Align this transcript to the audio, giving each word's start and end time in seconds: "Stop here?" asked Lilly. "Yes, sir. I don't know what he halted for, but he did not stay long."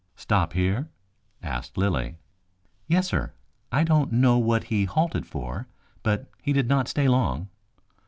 "Stop 0.15 0.53
here?" 0.53 0.89
asked 1.43 1.77
Lilly. 1.77 2.17
"Yes, 2.87 3.07
sir. 3.07 3.33
I 3.71 3.83
don't 3.83 4.11
know 4.11 4.39
what 4.39 4.63
he 4.63 4.85
halted 4.85 5.27
for, 5.27 5.67
but 6.01 6.25
he 6.41 6.53
did 6.53 6.67
not 6.67 6.87
stay 6.87 7.07
long." 7.07 7.49